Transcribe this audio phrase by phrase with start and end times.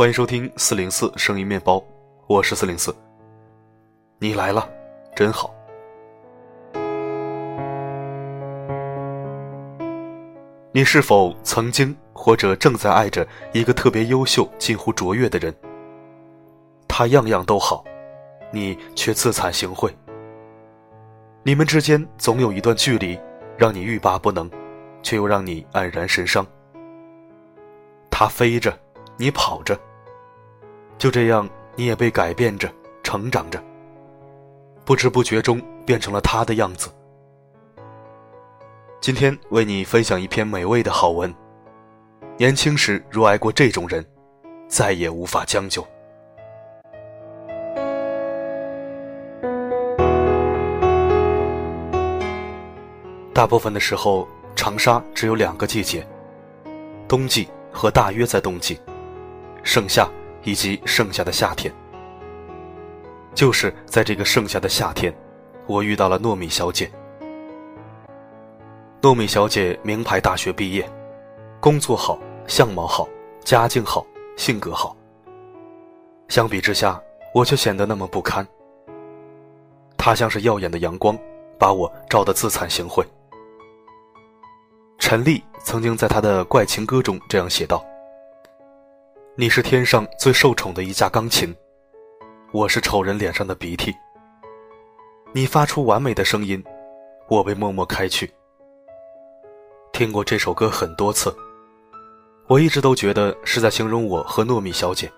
[0.00, 1.84] 欢迎收听四零四声音面包，
[2.26, 2.90] 我是四零四。
[4.18, 4.66] 你来了，
[5.14, 5.54] 真好。
[10.72, 15.54] 你是否曾经或者正在爱着一个特别优秀、近乎卓越的人？
[16.88, 17.84] 他样样都好，
[18.50, 19.92] 你却自惭形秽。
[21.42, 23.20] 你们之间总有一段距离，
[23.54, 24.50] 让你欲罢不能，
[25.02, 26.46] 却又让你黯然神伤。
[28.10, 28.74] 他飞着，
[29.18, 29.78] 你跑着，
[31.00, 32.70] 就这样，你也被改变着，
[33.02, 33.58] 成长着。
[34.84, 36.90] 不知不觉中，变成了他的样子。
[39.00, 41.34] 今天为你分享一篇美味的好文。
[42.36, 44.04] 年轻时若爱过这种人，
[44.68, 45.82] 再也无法将就。
[53.32, 56.06] 大部分的时候，长沙只有两个季节：
[57.08, 58.78] 冬季和大约在冬季，
[59.62, 60.06] 盛夏
[60.42, 61.72] 以及盛夏的夏天。
[63.34, 65.14] 就是在这个盛夏的夏天，
[65.66, 66.90] 我遇到了糯米小姐。
[69.00, 70.86] 糯米小姐名牌大学毕业，
[71.60, 73.08] 工作好，相貌好，
[73.44, 74.04] 家境好，
[74.36, 74.96] 性格好。
[76.28, 77.00] 相比之下，
[77.34, 78.46] 我却显得那么不堪。
[79.96, 81.16] 她像是耀眼的阳光，
[81.58, 83.04] 把我照得自惭形秽。
[84.98, 87.84] 陈丽曾经在他的《怪情歌》中这样写道
[89.40, 91.56] ：“你是天上最受宠的一架钢琴，
[92.52, 93.90] 我是丑人脸上的鼻涕。
[95.32, 96.62] 你发出完美的声音，
[97.26, 98.30] 我被默默开去。”
[99.94, 101.34] 听过这首歌很多次，
[102.48, 105.10] 我一直都觉得是在形容我和糯米小姐。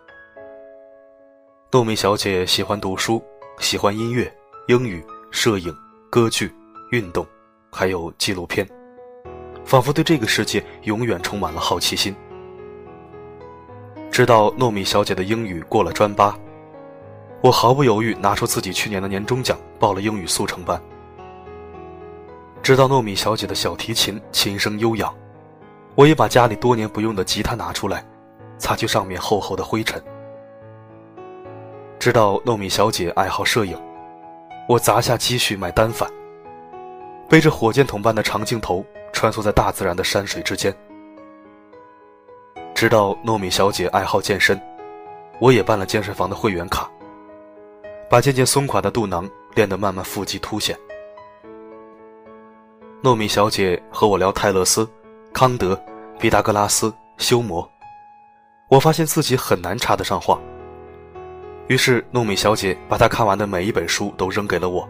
[1.72, 3.20] 糯米小姐喜欢读书，
[3.58, 4.32] 喜欢音乐、
[4.68, 5.76] 英语、摄影、
[6.08, 6.54] 歌剧、
[6.92, 7.26] 运动，
[7.72, 8.64] 还有纪录片，
[9.64, 12.14] 仿佛对这个世界永远充满了好奇心。
[14.12, 16.38] 知道糯米小姐的英语过了专八，
[17.40, 20.78] 我毫不犹豫拿出自己去年的年终奖报了英语速成班。
[22.62, 25.10] 知道糯米小姐的小提琴琴声悠扬，
[25.94, 28.04] 我也把家里多年不用的吉他拿出来，
[28.58, 29.98] 擦去上面厚厚的灰尘。
[31.98, 33.80] 知道糯米小姐爱好摄影，
[34.68, 36.06] 我砸下积蓄买单反，
[37.30, 40.70] 背着火箭筒般的长镜头穿梭在大自然的山水之间。
[42.82, 44.60] 知道糯米小姐爱好健身，
[45.38, 46.90] 我也办了健身房的会员卡，
[48.10, 50.76] 把渐渐松垮的肚囊练得慢慢腹肌凸显。
[53.00, 54.84] 糯米小姐和我聊泰勒斯、
[55.32, 55.80] 康德、
[56.18, 57.64] 毕达哥拉斯、修谟，
[58.66, 60.36] 我发现自己很难插得上话。
[61.68, 64.88] 于是糯米小姐把她看完的每一本书都扔给了我。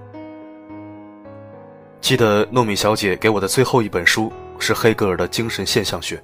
[2.01, 6.19] 记得糯米小姐给我的最后一本书是黑格尔的精神现象学。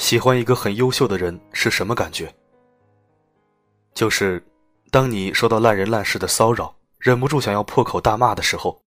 [0.00, 2.34] 喜欢一个很优秀的人是什么感觉？
[3.92, 4.42] 就是，
[4.90, 8.80] 当你受到烂人烂事的骚扰，忍不住想要破口大骂的时候。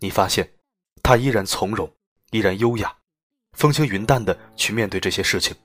[0.00, 0.46] 你发现，
[1.02, 1.90] 他依然从容，
[2.30, 2.94] 依然优雅，
[3.56, 5.56] 风轻云淡的去面对这些事情。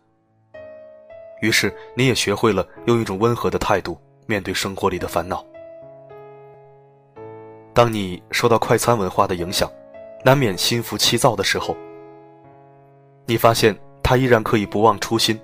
[1.41, 5.45] 于是，你也学会了用一种温和的态度面对生活里的烦恼。
[7.73, 9.69] 当你受到快餐文化的影响，
[10.23, 11.75] 难免心浮气躁的时候，
[13.25, 13.77] 你发现
[14.07, 15.35] 他依然可以不忘初心，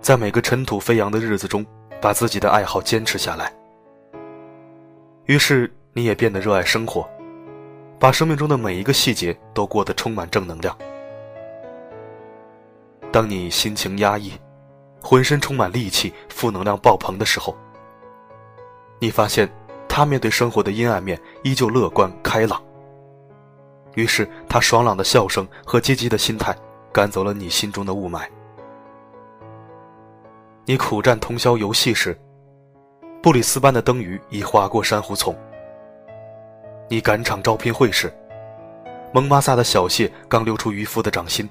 [0.00, 1.64] 在每个尘土飞扬的日子中，
[2.00, 3.54] 把自己的爱好坚持下来。
[5.26, 7.08] 于是，你也变得热爱生活。
[7.96, 10.76] 把生命中的每一个细节都过得充满正能量。
[13.12, 14.32] 当你心情压抑，
[15.00, 17.56] 浑身充满戾气、负能量爆棚的时候，
[18.98, 19.48] 你发现
[19.88, 22.60] 他面对生活的阴暗面依旧乐观开朗。
[23.94, 26.52] 于是，他爽朗的笑声和积极的心态
[26.92, 28.22] 赶走了你心中的雾霾。
[30.66, 32.16] 你苦战通宵游戏时，
[33.22, 35.36] 布里斯班的灯鱼已划过珊瑚丛。
[36.88, 38.12] 你赶场招聘会时，
[39.12, 41.46] 蒙巴萨的小蟹刚溜出渔夫的掌心；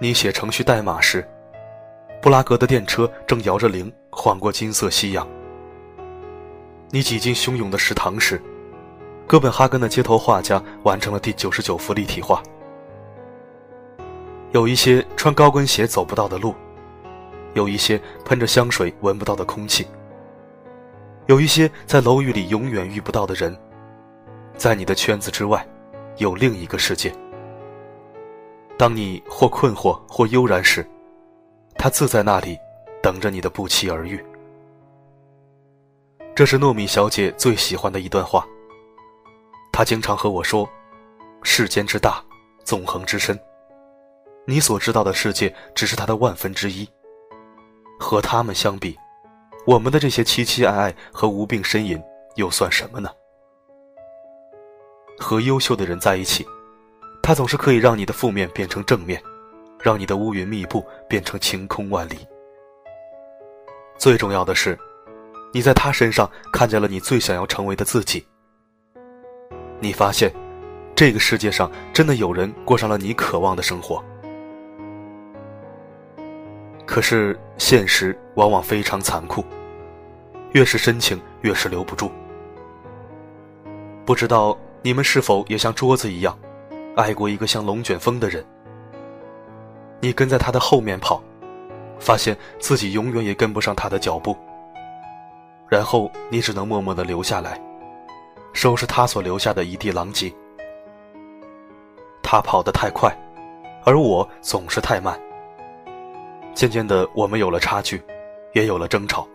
[0.00, 1.26] 你写程序代码时，
[2.20, 5.26] 布拉格的电车正摇着铃晃过金色夕阳；
[6.90, 8.40] 你挤进汹涌的食堂时，
[9.26, 12.42] 哥本哈根的街头画家完成了第九十九幅立体画。
[14.52, 16.54] 有一些穿高跟鞋走不到的路，
[17.54, 19.86] 有一些喷着香水闻不到的空气。
[21.26, 23.54] 有一些在楼宇里永远遇不到的人，
[24.56, 25.66] 在你的圈子之外，
[26.16, 27.12] 有另一个世界。
[28.78, 30.86] 当你或困惑或悠然时，
[31.74, 32.56] 他自在那里，
[33.02, 34.24] 等着你的不期而遇。
[36.34, 38.46] 这是糯米小姐最喜欢的一段话。
[39.72, 40.68] 她经常和我说
[41.42, 42.24] ：“世间之大，
[42.64, 43.38] 纵横之深，
[44.48, 46.88] 你所知道的世界只是他的万分之一。
[48.00, 48.96] 和他们相比，
[49.66, 52.02] 我们的这些凄凄爱爱和无病呻吟
[52.36, 53.10] 又算什么呢？
[55.18, 56.46] 和优秀的人在一起，
[57.22, 59.22] 他总是可以让你的负面变成正面，
[59.82, 62.26] 让你的乌云密布变成晴空万里。
[63.98, 64.78] 最重要的是，
[65.52, 68.26] 你在他身上看见了你最想要成为的自己。
[69.78, 70.32] 你发现，
[70.96, 74.02] 这个世界上真的有人过上了你渴望的生活。
[76.88, 79.44] 可是现实往往非常残酷，
[80.52, 82.10] 越是深情，越是留不住。
[84.06, 86.36] 不知道你们是否也像桌子一样，
[86.96, 88.42] 爱过一个像龙卷风的人？
[90.00, 91.22] 你跟在他的后面跑，
[92.00, 94.34] 发现自己永远也跟不上他的脚步，
[95.68, 97.60] 然后你只能默默的留下来，
[98.54, 100.32] 收拾他所留下的一地狼藉。
[102.22, 103.14] 他跑得太快，
[103.84, 105.20] 而我总是太慢。
[106.58, 108.02] 渐渐的，我们有了差距，
[108.52, 109.28] 也有了争吵。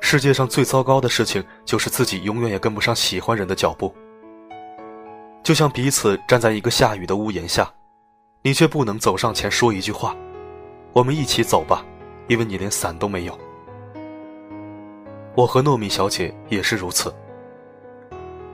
[0.00, 3.94] 世界上最糟糕的事情，就是自己永远也跟不上喜欢人的脚步。
[5.44, 7.72] 就像彼此站在一个下雨的屋檐下，
[8.42, 10.12] 你却不能走上前说一句话
[10.92, 11.86] ：“我们一起走吧。”
[12.26, 13.38] 因为你连伞都没有。
[15.36, 17.14] 我和糯米小姐也是如此。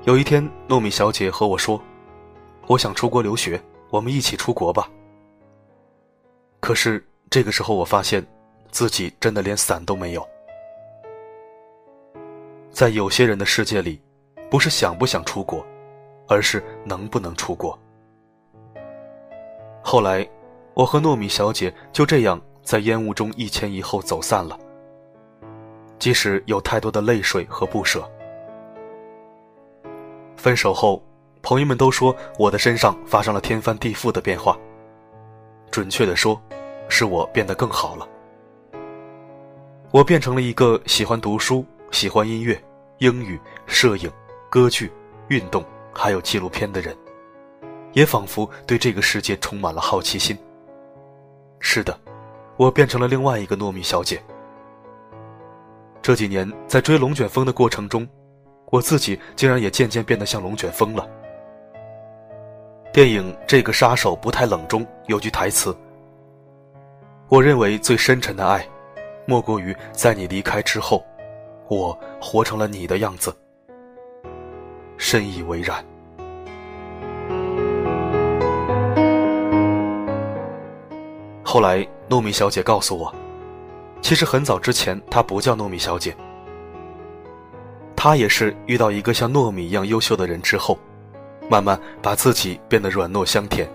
[0.05, 1.81] 有一天，糯米小姐和我说
[2.69, 4.87] ：“我想出国留学，我们一起出国吧。”
[6.69, 8.23] 可是这个时候，我发现
[8.71, 10.29] 自己真的连伞都没有。
[12.71, 13.99] 在有些人的世界里，
[14.51, 15.67] 不是想不想出国，
[16.29, 17.79] 而是能不能出国。
[19.83, 20.29] 后来，
[20.75, 24.55] 我和糯米小姐就这样在烟雾中一前一后走散了。
[25.99, 28.07] 即使有太多的泪水和不舍，
[30.37, 31.03] 分手后，
[31.41, 34.55] 朋友们都说我的身上发生了天翻地覆的变化。
[35.71, 36.39] 准确的说，
[36.89, 38.09] 使我变得更好了。
[39.91, 42.61] 我变成了一个喜欢读书、喜欢音乐、
[42.99, 44.11] 英语、摄影、
[44.51, 44.93] 歌剧、
[45.29, 45.65] 运动，
[45.95, 46.97] 还有纪录片的人，
[47.93, 50.37] 也仿佛对这个世界充满了好奇心。
[51.61, 51.99] 是的，
[52.57, 54.23] 我变成了另外一个糯米小姐。
[56.03, 58.07] 这几年在追龙卷风的过程中，
[58.71, 61.09] 我自己竟然也渐渐变得像龙卷风了。
[62.93, 65.77] 电影《这个杀手不太冷》中有句台词
[67.31, 68.67] ：“我认为最深沉的爱，
[69.27, 71.05] 莫过于在你离开之后，
[71.69, 73.35] 我活成了你的样子。”
[74.97, 75.85] 深以为然。
[81.45, 83.15] 后来，糯米小姐告诉我，
[84.01, 86.17] 其实很早之前她不叫糯米小姐，
[87.95, 90.79] 她也是遇到一个像糯米一样优秀的人之后。
[91.51, 93.67] 慢慢把自己变得软糯香甜，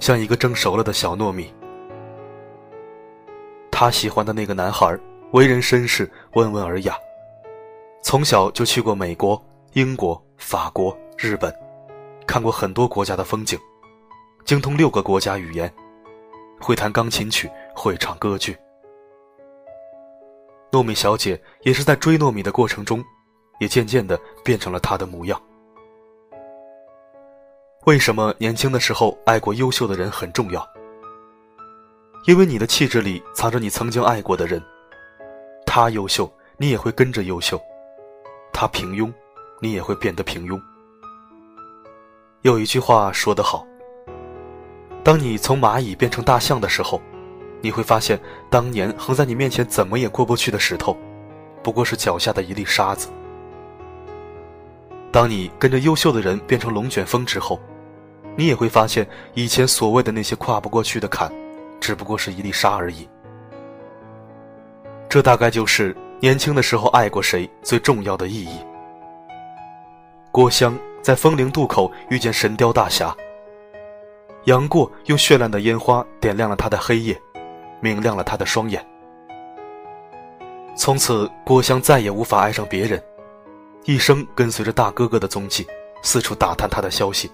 [0.00, 1.52] 像一个蒸熟了的小糯米。
[3.78, 4.98] 她喜欢的那个男孩，
[5.32, 6.96] 为人绅士、温文尔雅，
[8.02, 9.38] 从小就去过美国、
[9.74, 11.54] 英国、法国、日本，
[12.26, 13.58] 看过很多国家的风景，
[14.46, 15.70] 精通六个国家语言，
[16.58, 18.56] 会弹钢琴曲，会唱歌剧。
[20.72, 23.04] 糯米小姐也是在追糯米的过程中，
[23.60, 25.38] 也渐渐的变成了他的模样。
[27.84, 30.66] 为什么年轻的时候爱过优秀的人很重要？
[32.26, 34.60] 因为你的气质里藏着你曾经爱过的人，
[35.64, 37.56] 他优秀，你也会跟着优秀；
[38.52, 39.12] 他平庸，
[39.60, 40.60] 你也会变得平庸。
[42.42, 43.64] 有一句话说得好：
[45.04, 47.00] 当你从蚂蚁变成大象的时候，
[47.60, 50.96] 你会发现，当年横在你面前怎么也过不去的石头，
[51.62, 53.08] 不过是脚下的一粒沙子。
[55.12, 57.60] 当你跟着优秀的人变成龙卷风之后，
[58.34, 61.32] 你也会发现，以前所谓的那些跨不过去的坎，
[61.80, 63.08] 只不过是一粒沙而已。
[65.08, 68.58] 这大概就是年轻的时候爱过谁最重要的意义。
[70.30, 73.16] 郭襄在风陵渡口遇见神雕大侠，
[74.44, 77.18] 杨过用绚烂的烟花点亮了他的黑夜，
[77.80, 78.84] 明亮了他的双眼。
[80.76, 83.02] 从此，郭襄再也无法爱上别人，
[83.84, 85.66] 一生跟随着大哥哥的踪迹，
[86.02, 87.30] 四处打探他的消息。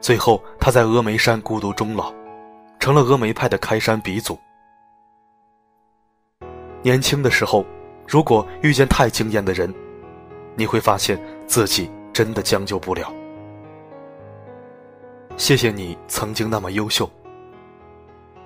[0.00, 2.12] 最后，他在峨眉山孤独终老，
[2.78, 4.38] 成了峨眉派的开山鼻祖。
[6.82, 7.64] 年轻的时候，
[8.06, 9.72] 如果遇见太惊艳的人，
[10.54, 13.12] 你会发现自己真的将就不了。
[15.36, 17.10] 谢谢你曾经那么优秀，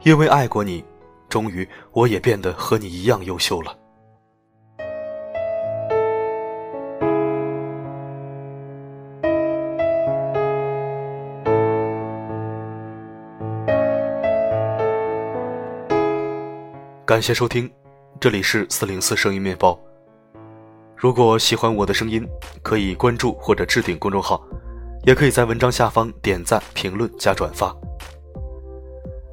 [0.03, 0.85] 因为爱过你，
[1.29, 3.77] 终于我也变得和你一样优秀了。
[17.11, 17.69] 感谢收听，
[18.21, 19.77] 这里是四零四声音面包。
[20.97, 22.25] 如果喜欢我的声音，
[22.63, 24.41] 可以关注或者置顶公众号，
[25.03, 27.77] 也可以在文章下方点赞、评论加转发。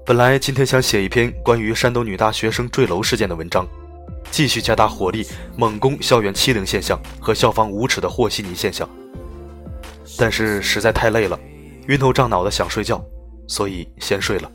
[0.03, 3.63] 本来今天想写一篇关于山东女大学生坠楼事件的文章，
[4.31, 5.23] 继续加大火力
[5.55, 8.89] 猛攻校园欺凌现象和校方无耻的和稀泥现象，
[10.17, 11.39] 但是实在太累了，
[11.89, 12.99] 晕头胀脑的想睡觉，
[13.47, 14.51] 所以先睡了。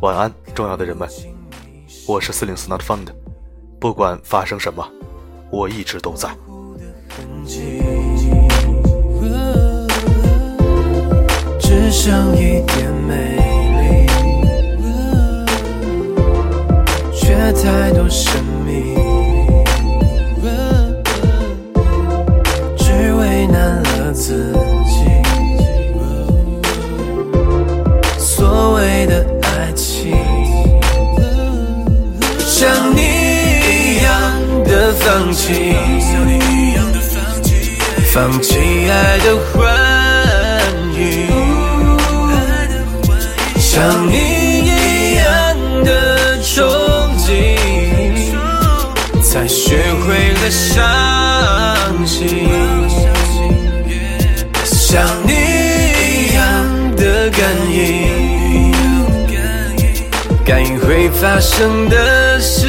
[0.00, 1.06] 晚安，重要的人们。
[2.08, 3.08] 我是四零四 not fund，
[3.78, 4.82] 不管发生什么，
[5.50, 6.26] 我一直都在。
[11.60, 13.36] 只剩一点美
[13.82, 14.06] 丽，
[17.12, 18.57] 却太多神秘，
[35.00, 35.74] 放弃，
[38.12, 38.58] 放弃
[38.90, 39.64] 爱的欢
[40.94, 41.26] 愉，
[43.58, 44.14] 像你
[44.64, 45.24] 一样
[45.84, 46.56] 的憧
[47.18, 47.26] 憬，
[49.22, 50.84] 才学会了相
[52.06, 52.48] 信，
[54.64, 56.44] 像你一样
[56.96, 57.40] 的感
[57.70, 58.72] 应，
[60.44, 62.66] 感应会发生的事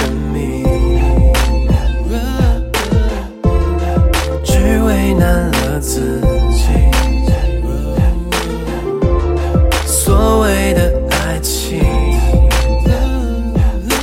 [0.00, 0.64] 生命，
[4.42, 6.20] 只为难了自
[6.52, 6.62] 己。
[9.86, 11.82] 所谓的爱情，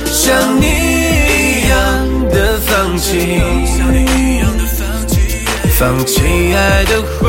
[0.04, 1.74] 像你一样
[2.30, 3.40] 的放弃，
[5.76, 6.22] 放弃
[6.54, 7.26] 爱的欢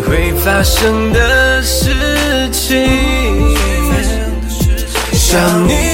[0.00, 1.90] 会发生的事
[2.50, 3.56] 情，
[5.12, 5.85] 想你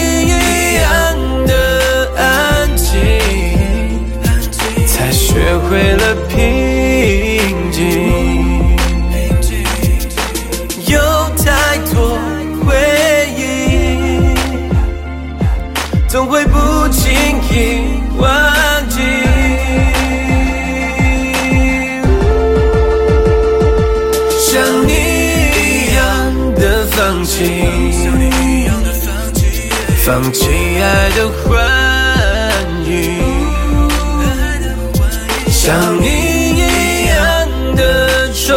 [35.65, 38.51] 像你一样的憧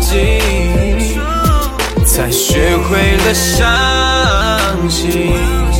[0.00, 0.14] 憬。
[2.06, 5.73] 才学会了伤心。